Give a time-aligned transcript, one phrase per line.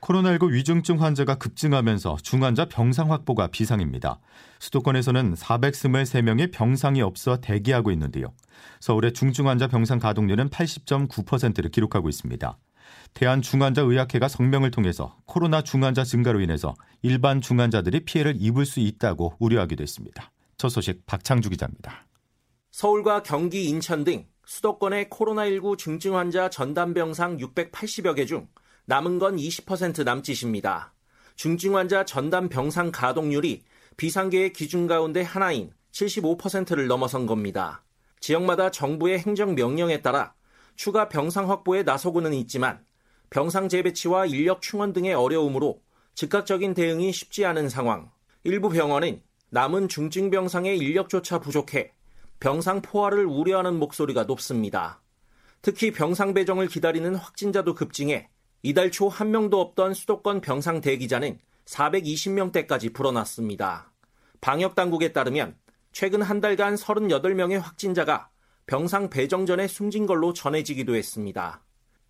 [0.00, 4.20] 코로나19 위중증 환자가 급증하면서 중환자 병상 확보가 비상입니다.
[4.60, 8.32] 수도권에서는 423명의 병상이 없어 대기하고 있는데요.
[8.80, 12.58] 서울의 중증환자 병상 가동률은 80.9%를 기록하고 있습니다.
[13.14, 20.30] 대한중환자의학회가 성명을 통해서 코로나 중환자 증가로 인해서 일반 중환자들이 피해를 입을 수 있다고 우려하기도 했습니다.
[20.56, 22.06] 첫 소식 박창주 기자입니다.
[22.70, 28.48] 서울과 경기, 인천 등 수도권의 코로나19 중증 환자 전담 병상 680여 개 중
[28.88, 30.94] 남은 건 20% 남짓입니다.
[31.36, 33.62] 중증 환자 전담 병상 가동률이
[33.98, 37.84] 비상계의 기준 가운데 하나인 75%를 넘어선 겁니다.
[38.18, 40.32] 지역마다 정부의 행정 명령에 따라
[40.74, 42.82] 추가 병상 확보에 나서고는 있지만
[43.28, 45.82] 병상 재배치와 인력 충원 등의 어려움으로
[46.14, 48.10] 즉각적인 대응이 쉽지 않은 상황.
[48.42, 51.92] 일부 병원은 남은 중증 병상의 인력조차 부족해
[52.40, 55.02] 병상 포화를 우려하는 목소리가 높습니다.
[55.60, 58.30] 특히 병상 배정을 기다리는 확진자도 급증해
[58.62, 63.92] 이달 초 한 명도 없던 수도권 병상 대기자는 420명대까지 불어났습니다.
[64.40, 65.56] 방역 당국에 따르면
[65.92, 68.30] 최근 한 달간 38명의 확진자가
[68.66, 71.64] 병상 배정 전에 숨진 걸로 전해지기도 했습니다.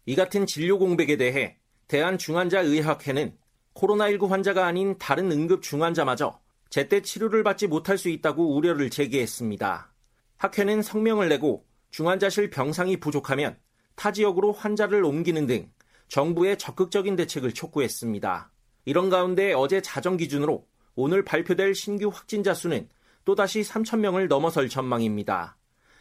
[0.07, 1.57] 이 같은 진료 공백에 대해
[1.89, 3.37] 대한중환자의학회는
[3.75, 6.41] 코로나19 환자가 아닌 다른 응급 중환자마저
[6.71, 9.93] 제때 치료를 받지 못할 수 있다고 우려를 제기했습니다.
[10.37, 13.59] 학회는 성명을 내고 중환자실 병상이 부족하면
[13.95, 15.71] 타 지역으로 환자를 옮기는 등
[16.09, 18.51] 정부의 적극적인 대책을 촉구했습니다.
[18.85, 22.89] 이런 가운데 어제 자정 기준으로 오늘 발표될 신규 확진자 수는
[23.25, 25.57] 또다시 3천명을 넘어설 전망입니다.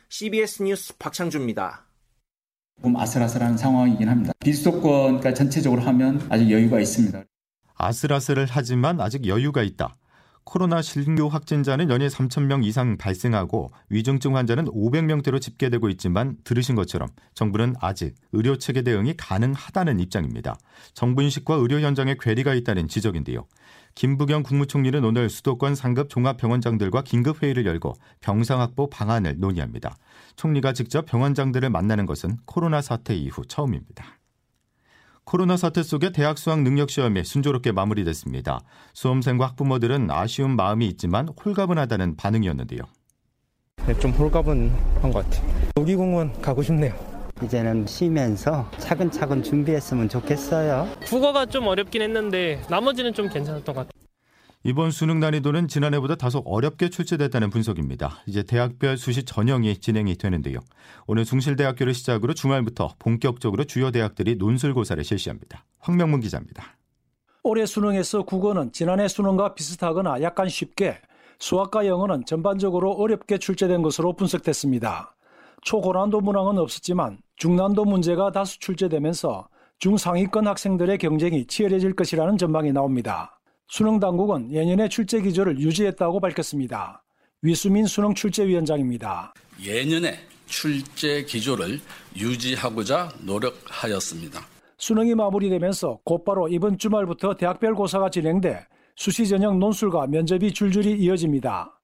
[0.10, 1.86] CBS 뉴스 박창주입니다.
[2.82, 4.34] 좀 아슬아슬한 상황이긴 합니다.
[4.40, 7.24] 비수도권 까 전체적으로 하면 아직 여유가 있습니다.
[7.76, 9.98] 아슬아슬을 하지만 아직 여유가 있다.
[10.48, 17.76] 코로나 신규 확진자는 연일 3,000명 이상 발생하고 위중증 환자는 500명대로 집계되고 있지만 들으신 것처럼 정부는
[17.82, 20.58] 아직 의료 체계 대응이 가능하다는 입장입니다.
[20.94, 23.46] 정부 인식과 의료 현장에 괴리가 있다는 지적인데요.
[23.96, 29.98] 김부경 국무총리는 오늘 수도권 상급 종합병원장들과 긴급 회의를 열고 병상 확보 방안을 논의합니다.
[30.38, 34.17] 총리가 직접 병원장들을 만나는 것은 코로나 사태 이후 처음입니다.
[35.28, 38.62] 코로나 사태 속에 대학 수학 능력 시험이 순조롭게 마무리됐습니다.
[38.94, 42.80] 수험생과 학부모들은 아쉬운 마음이 있지만 홀가분하다는 반응이었는데요.
[43.86, 45.46] 네, 좀 홀가분한 것 같아요.
[45.76, 46.94] 노기공원 가고 싶네요.
[47.44, 50.88] 이제는 쉬면서 차근차근 준비했으면 좋겠어요.
[51.06, 53.97] 국어가 좀 어렵긴 했는데 나머지는 좀 괜찮았던 것 같아요.
[54.68, 58.18] 이번 수능 난이도는 지난해보다 다소 어렵게 출제됐다는 분석입니다.
[58.26, 60.60] 이제 대학별 수시 전형이 진행이 되는데요.
[61.06, 65.64] 오늘 숭실대학교를 시작으로 주말부터 본격적으로 주요 대학들이 논술고사를 실시합니다.
[65.80, 66.76] 황명문 기자입니다.
[67.44, 70.98] 올해 수능에서 국어는 지난해 수능과 비슷하거나 약간 쉽게
[71.40, 75.16] 수학과 영어는 전반적으로 어렵게 출제된 것으로 분석됐습니다.
[75.62, 79.48] 초고난도 문항은 없었지만 중난도 문제가 다수 출제되면서
[79.80, 83.37] 중상위권 학생들의 경쟁이 치열해질 것이라는 전망이 나옵니다.
[83.68, 87.04] 수능 당국은 예년의 출제 기조를 유지했다고 밝혔습니다.
[87.42, 89.34] 위수민 수능 출제위원장입니다.
[89.62, 91.80] 예년의 출제 기조를
[92.16, 94.40] 유지하고자 노력하였습니다.
[94.78, 101.78] 수능이 마무리되면서 곧바로 이번 주말부터 대학별 고사가 진행돼 수시 전형 논술과 면접이 줄줄이 이어집니다.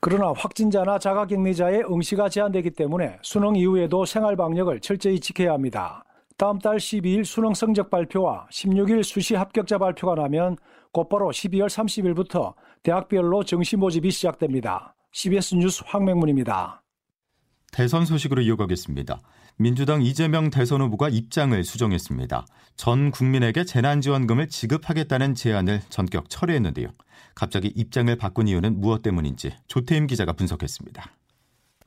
[0.00, 6.04] 그러나 확진자나 자가격리자의 응시가 제한되기 때문에 수능 이후에도 생활 방역을 철저히 지켜야 합니다.
[6.36, 10.56] 다음 달 12일 수능 성적 발표와 16일 수시 합격자 발표가 나면
[10.92, 14.94] 곧바로 12월 30일부터 대학별로 정시 모집이 시작됩니다.
[15.12, 16.82] CBS 뉴스 황맹문입니다.
[17.72, 19.20] 대선 소식으로 이어가겠습니다.
[19.56, 22.46] 민주당 이재명 대선 후보가 입장을 수정했습니다.
[22.76, 26.88] 전 국민에게 재난지원금을 지급하겠다는 제안을 전격 철회했는데요.
[27.34, 31.19] 갑자기 입장을 바꾼 이유는 무엇 때문인지 조태임 기자가 분석했습니다.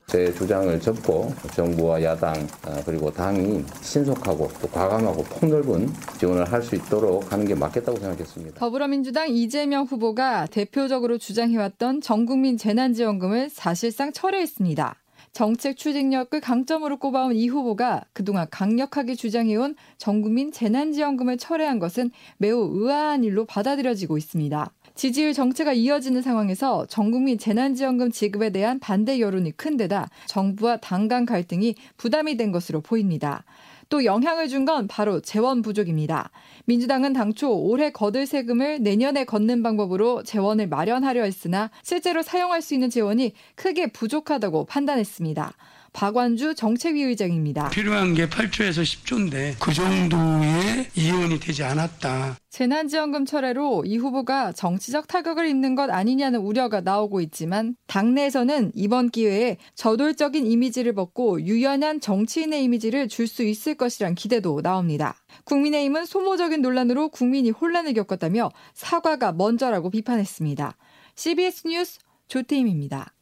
[0.06, 6.76] 제 주장을 접고 정부와 야당 아, 그리고 당이 신속하고 또 과감하고 폭넓은 지원을 할 수
[6.76, 8.58] 있도록 하는 게 맞겠다고 생각했습니다.
[8.58, 14.96] 더불어민주당 이재명 후보가 대표적으로 주장해왔던 전국민 재난지원금을 사실상 철회했습니다.
[15.34, 23.24] 정책 추진력을 강점으로 꼽아온 이 후보가 그동안 강력하게 주장해온 전국민 재난지원금을 철회한 것은 매우 의아한
[23.24, 24.70] 일로 받아들여지고 있습니다.
[24.94, 31.74] 지지율 정체가 이어지는 상황에서 전국민 재난지원금 지급에 대한 반대 여론이 큰 데다 정부와 당간 갈등이
[31.96, 33.42] 부담이 된 것으로 보입니다.
[33.88, 36.30] 또 영향을 준 건 바로 재원 부족입니다.
[36.64, 42.88] 민주당은 당초 올해 거둘 세금을 내년에 걷는 방법으로 재원을 마련하려 했으나 실제로 사용할 수 있는
[42.88, 45.52] 재원이 크게 부족하다고 판단했습니다.
[45.94, 47.70] 박완주 정책위 의장입니다.
[47.70, 52.36] 필요한 게 8조에서 10조인데 그 정도의 이혼이 되지 않았다.
[52.50, 59.56] 재난지원금 철회로 이 후보가 정치적 타격을 입는 것 아니냐는 우려가 나오고 있지만 당내에서는 이번 기회에
[59.76, 65.16] 저돌적인 이미지를 벗고 유연한 정치인의 이미지를 줄 수 있을 것이란 기대도 나옵니다.
[65.44, 70.76] 국민의힘은 소모적인 논란으로 국민이 혼란을 겪었다며 사과가 먼저라고 비판했습니다.
[71.14, 71.98] CBS 뉴스
[72.28, 73.13] 조태임입니다.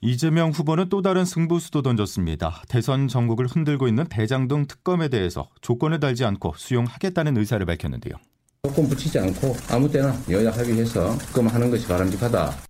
[0.00, 2.62] 이재명 후보는 또 다른 승부수도 던졌습니다.
[2.68, 8.14] 대선 전국을 흔들고 있는 대장동 특검에 대해서 조건을 달지 않고 수용하겠다는 의사를 밝혔는데요.
[8.62, 12.67] 조건 붙이지 않고 아무 때나 여야 합의해서 특검하는 것이 바람직하다.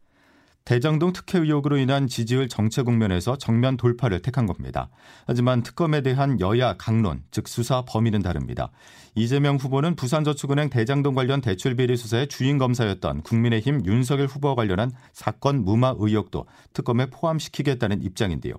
[0.69, 4.91] 대장동 특혜 의혹으로 인한 지지율 정체 국면에서 정면 돌파를 택한 겁니다.
[5.27, 8.71] 하지만 특검에 대한 여야 강론, 즉 수사 범위는 다릅니다.
[9.15, 15.65] 이재명 후보는 부산저축은행 대장동 관련 대출 비리 수사의 주인 검사였던 국민의힘 윤석열 후보와 관련한 사건
[15.65, 16.45] 무마 의혹도
[16.75, 18.53] 특검에 포함시키겠다는 입장인데요.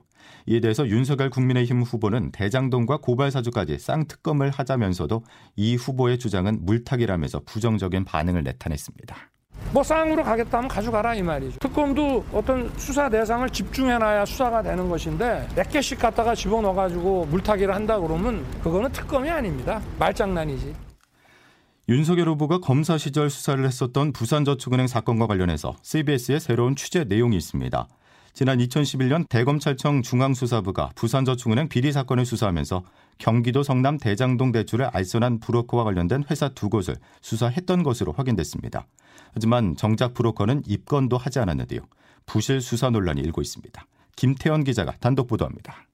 [0.47, 5.23] 이에 대해서 윤석열 국민의힘 후보는 대장동과 고발 사주까지 쌍특검을 하자면서도
[5.57, 9.29] 이 후보의 주장은 물타기라면서 부정적인 반응을 나타냈습니다.
[9.71, 11.59] 뭐 쌍으로 가겠다면 가져가라 이 말이죠.
[11.59, 18.45] 특검도 어떤 수사 대상을 집중해놔야 수사가 되는 것인데 몇 개씩 갖다가 집어넣어가지고 물타기를 한다 그러면
[18.63, 19.81] 그거는 특검이 아닙니다.
[19.99, 20.73] 말장난이지.
[21.89, 27.87] 윤석열 후보가 검사 시절 수사를 했었던 부산저축은행 사건과 관련해서 CBS의 새로운 취재 내용이 있습니다.
[28.39, 32.83] 지난 2011년 대검찰청 중앙수사부가 부산저축은행 비리 사건을 수사하면서
[33.17, 38.87] 경기도 성남 대장동 대출을 알선한 브로커와 관련된 회사 두 곳을 수사했던 것으로 확인됐습니다.
[39.33, 41.81] 하지만 정작 브로커는 입건도 하지 않았는데요.
[42.25, 43.85] 부실 수사 논란이 일고 있습니다.
[44.15, 45.85] 김태현 기자가 단독 보도합니다.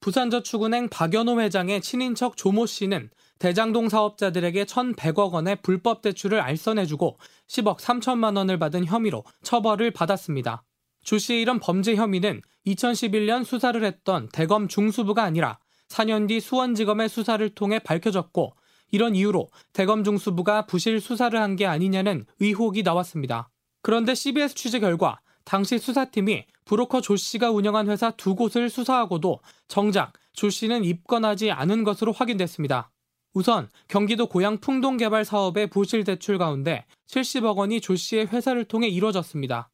[0.00, 7.18] 부산저축은행 박연호 회장의 친인척 조모 씨는 대장동 사업자들에게 1,100억 원의 불법 대출을 알선해주고
[7.48, 10.64] 10억 3천만 원을 받은 혐의로 처벌을 받았습니다.
[11.04, 15.58] 조 씨의 이런 범죄 혐의는 2011년 수사를 했던 대검 중수부가 아니라
[15.88, 18.54] 4년 뒤 수원지검의 수사를 통해 밝혀졌고
[18.92, 23.50] 이런 이유로 대검 중수부가 부실 수사를 한 게 아니냐는 의혹이 나왔습니다.
[23.82, 30.12] 그런데 CBS 취재 결과 당시 수사팀이 브로커 조 씨가 운영한 회사 두 곳을 수사하고도 정작
[30.32, 32.90] 조 씨는 입건하지 않은 것으로 확인됐습니다.
[33.34, 38.88] 우선 경기도 고양 풍동 개발 사업의 부실 대출 가운데 70억 원이 조 씨의 회사를 통해
[38.88, 39.71] 이루어졌습니다.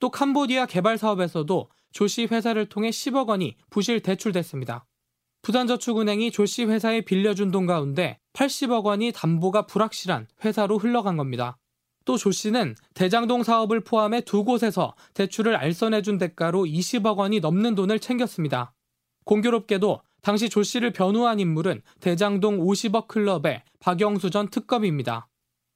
[0.00, 4.86] 또 캄보디아 개발 사업에서도 조씨 회사를 통해 10억 원이 부실 대출됐습니다.
[5.42, 11.58] 부산저축은행이 조씨 회사에 빌려준 돈 가운데 80억 원이 담보가 불확실한 회사로 흘러간 겁니다.
[12.08, 17.98] 또 조 씨는 대장동 사업을 포함해 두 곳에서 대출을 알선해준 대가로 20억 원이 넘는 돈을
[18.00, 18.72] 챙겼습니다.
[19.26, 25.28] 공교롭게도 당시 조 씨를 변호한 인물은 대장동 50억 클럽의 박영수 전 특검입니다.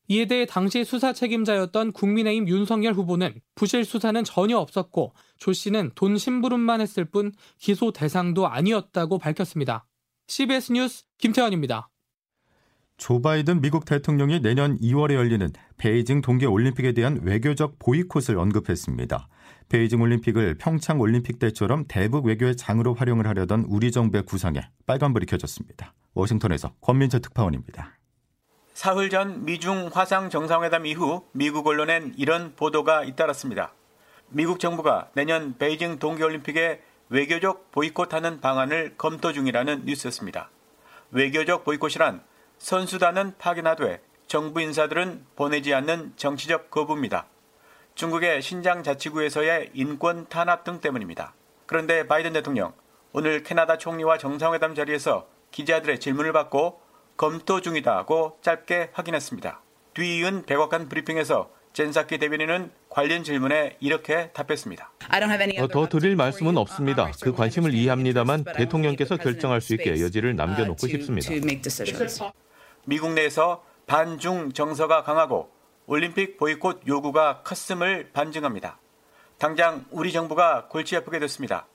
[0.09, 6.19] 이에 대해 당시 수사 책임자였던 국민의힘 윤석열 후보는 부실 수사는 전혀 없었고 조 씨는 돈
[6.19, 9.87] 심부름만 했을 뿐 기소 대상도 아니었다고 밝혔습니다.
[10.27, 11.89] CBS 뉴스 김태현입니다.
[12.97, 19.29] 조 바이든 미국 대통령이 내년 2월에 열리는 베이징 동계 올림픽에 대한 외교적 보이콧을 언급했습니다.
[19.69, 25.95] 베이징 올림픽을 평창 올림픽 때처럼 대북 외교의 장으로 활용을 하려던 우리 정부의 구상에 빨간불이 켜졌습니다.
[26.15, 27.97] 워싱턴에서 권민철 특파원입니다.
[28.75, 33.73] 사흘 전 미중 화상 정상회담 이후 미국 언론엔 이런 보도가 잇따랐습니다.
[34.29, 40.49] 미국 정부가 내년 베이징 동계올림픽에 외교적 보이콧하는 방안을 검토 중이라는 뉴스였습니다.
[41.11, 42.23] 외교적 보이콧이란
[42.57, 47.27] 선수단은 파견하되 정부 인사들은 보내지 않는 정치적 거부입니다.
[47.95, 51.35] 중국의 신장 자치구에서의 인권 탄압 등 때문입니다.
[51.67, 52.73] 그런데 바이든 대통령
[53.13, 56.82] 오늘 캐나다 총리와 정상회담 자리에서 기자들의 질문을 받고
[57.17, 59.61] 검토 중이다고 짧게 확인했습니다.
[59.95, 64.93] 뒤이은 백악관 브리핑에서 젠사키 대변인은 관련 질문에 이렇게 답했습니다.
[65.71, 67.11] 더 드릴 말씀은 없습니다.
[67.23, 71.31] 그 관심을 이해합니다만 대통령께서 결정할 수 있게 여지를 남겨놓고 싶습니다.
[72.85, 75.51] 미국 내에서 반중 정서가 강하고
[75.87, 78.79] 올림픽 보이콧 요구가 컸음을 반증합니다.
[79.39, 81.67] 당장 우리 정부가 골치 아프게 됐습니다.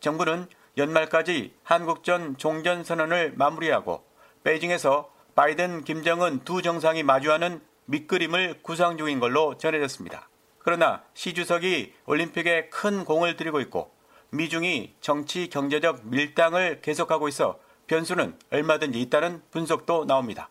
[0.00, 4.04] 정부는 연말까지 한국전 종전선언을 마무리하고
[4.44, 10.28] 베이징에서 바이든, 김정은 두 정상이 마주하는 밑그림을 구상 중인 걸로 전해졌습니다.
[10.58, 13.90] 그러나 시 주석이 올림픽에 큰 공을 들이고 있고
[14.30, 20.50] 미중이 정치 경제적 밀당을 계속하고 있어 변수는 얼마든지 있다는 분석도 나옵니다.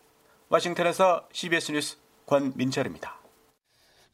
[0.50, 3.17] 워싱턴에서 CBS 뉴스 권민철입니다.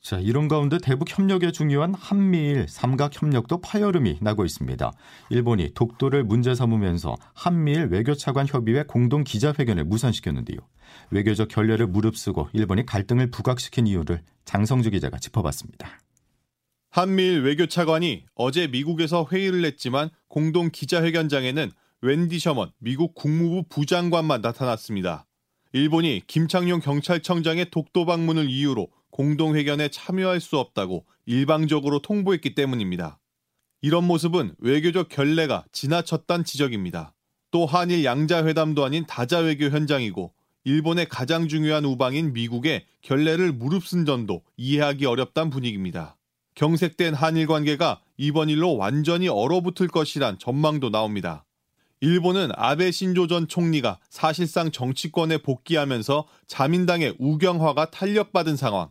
[0.03, 4.91] 자, 이런 가운데 대북 협력에 중요한 한미일 삼각 협력도 파열음이 나고 있습니다.
[5.29, 10.57] 일본이 독도를 문제 삼으면서 한미일 외교차관 협의회 공동 기자회견을 무산시켰는데요.
[11.09, 16.01] 외교적 결례를 무릅쓰고 일본이 갈등을 부각시킨 이유를 장성주 기자가 짚어봤습니다.
[16.89, 25.25] 한미일 외교차관이 어제 미국에서 회의를 했지만 공동 기자회견장에는 웬디 셔먼 미국 국무부 부장관만 나타났습니다.
[25.71, 33.19] 일본이 김창룡 경찰청장의 독도 방문을 이유로 공동회견에 참여할 수 없다고 일방적으로 통보했기 때문입니다.
[33.81, 37.13] 이런 모습은 외교적 결례가 지나쳤단 지적입니다.
[37.51, 45.05] 또 한일 양자회담도 아닌 다자외교 현장이고 일본의 가장 중요한 우방인 미국의 결례를 무릅쓴 점도 이해하기
[45.05, 46.17] 어렵단 분위기입니다.
[46.55, 51.45] 경색된 한일 관계가 이번 일로 완전히 얼어붙을 것이란 전망도 나옵니다.
[52.01, 58.89] 일본은 아베 신조 전 총리가 사실상 정치권에 복귀하면서 자민당의 우경화가 탄력받은 상황,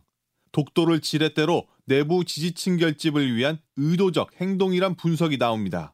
[0.53, 5.93] 독도를 지렛대로 내부 지지층 결집을 위한 의도적 행동이란 분석이 나옵니다.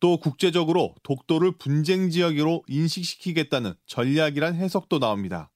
[0.00, 5.50] 또 국제적으로 독도를 분쟁 지역으로 인식시키겠다는 전략이란 해석도 나옵니다.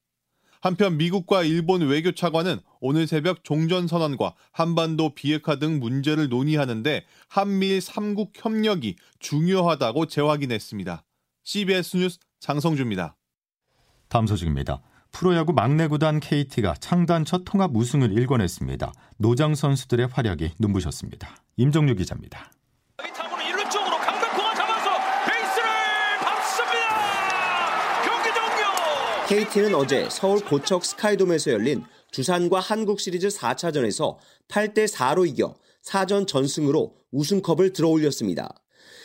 [0.60, 7.80] 한편 미국과 일본 외교 차관은 오늘 새벽 종전 선언과 한반도 비핵화 등 문제를 논의하는데 한미일
[7.80, 11.04] 3국 협력이 중요하다고 재확인했습니다.
[11.42, 13.16] CBS 뉴스 장성주입니다.
[14.08, 14.80] 다음 소식입니다.
[15.14, 18.92] 프로야구 막내 구단 KT가 창단 첫 통합 우승을 일궈냈습니다.
[19.16, 21.36] 노장 선수들의 활약이 눈부셨습니다.
[21.56, 22.50] 임정유 기자입니다.
[29.28, 34.16] KT는 어제 서울 고척 스카이돔에서 열린 두산과 한국 시리즈 4차전에서
[34.48, 38.63] 8대 4로 이겨 4전 전승으로 우승컵을 들어올렸습니다.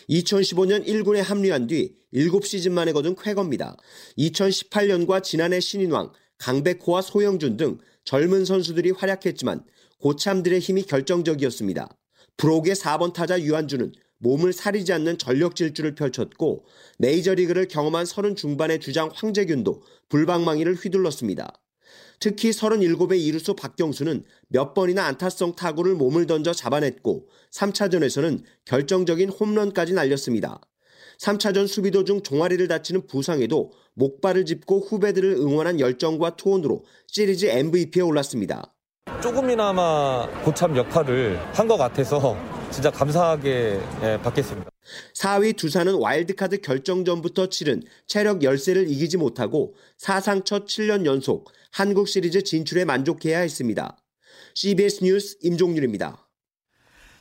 [0.10, 3.78] 2015년 1군에 합류한 뒤 7시즌 만에 거둔 쾌거입니다.
[4.18, 9.64] 2018년과 지난해 신인왕 강백호와 소영준 등 젊은 선수들이 활약했지만
[10.00, 11.90] 고참들의 힘이 결정적이었습니다.
[12.38, 16.66] 브록의 4번 타자 유한주는 몸을 사리지 않는 전력 질주를 펼쳤고
[16.98, 21.54] 메이저리그를 경험한 서른 중반의 주장 황재균도 불방망이를 휘둘렀습니다.
[22.20, 30.60] 특히 37의 이루수 박경수는 몇 번이나 안타성 타구를 몸을 던져 잡아냈고 3차전에서는 결정적인 홈런까지 날렸습니다.
[31.20, 38.02] 3차전 수비 도 중 종아리를 다치는 부상에도 목발을 짚고 후배들을 응원한 열정과 투혼으로 시리즈 MVP에
[38.04, 38.74] 올랐습니다.
[39.22, 42.38] 조금이나마 고참 역할을 한 것 같아서
[42.72, 44.70] 진짜 감사하게 예, 받겠습니다.
[45.16, 52.44] 4위 두산은 와일드카드 결정전부터 치른 체력 열세를 이기지 못하고 사상 첫 7년 연속 한국 시리즈
[52.44, 53.98] 진출에 만족해야 했습니다.
[54.56, 56.28] CBS 뉴스 임종률입니다.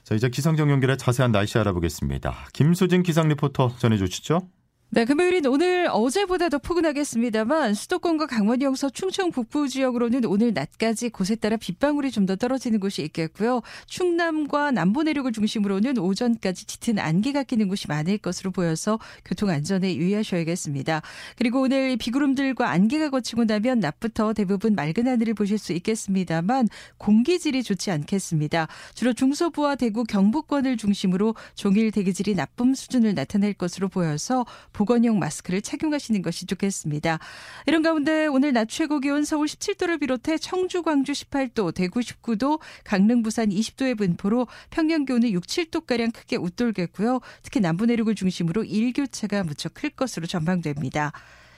[0.04, 2.48] 자, 이제 기상청 연결해 자세한 날씨 알아보겠습니다.
[2.54, 4.48] 김수진 기상 리포터 전해 주시죠.
[4.90, 11.34] 네, 금요일인 오늘 어제보다 더 포근하겠습니다만 수도권과 강원 영서 충청 북부 지역으로는 오늘 낮까지 곳에
[11.34, 13.60] 따라 빗방울이 좀 더 떨어지는 곳이 있겠고요.
[13.86, 21.02] 충남과 남부 내륙을 중심으로는 오전까지 짙은 안개가 끼는 곳이 많을 것으로 보여서 교통 안전에 유의하셔야겠습니다.
[21.36, 27.90] 그리고 오늘 비구름들과 안개가 거치고 나면 낮부터 대부분 맑은 하늘을 보실 수 있겠습니다만 공기질이 좋지
[27.90, 28.68] 않겠습니다.
[28.94, 34.46] 주로 중서부와 대구 경북권을 중심으로 종일 대기질이 나쁨 수준을 나타낼 것으로 보여서
[34.78, 37.18] 보건용 마스크를 착용하시는 것이 좋겠습니다.
[37.66, 43.24] 이런 가운데 오늘 낮 최고 기온 서울 17도를 비롯해 청주, 광주 18도, 대구 19도, 강릉,
[43.24, 47.18] 부산 20도의 분포로 평년 기온은 6, 7도가량 크게 웃돌겠고요.
[47.42, 51.10] 특히 남부 내륙을 중심으로 일교차가 무척 클 것으로 전망됩니다.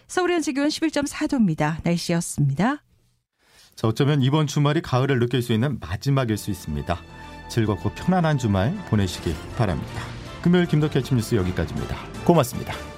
[0.09, 1.77] 서울 현재 기온 11.4도입니다.
[1.85, 2.83] 날씨였습니다.
[3.77, 6.99] 자, 어쩌면 이번 주말이 가을을 느낄 수 있는 마지막일 수 있습니다.
[7.51, 10.03] 즐겁고 편안한 주말 보내시기 바랍니다.
[10.41, 11.97] 금요일 김덕현 아침 뉴스 여기까지입니다.
[12.25, 12.90] 고맙습니다.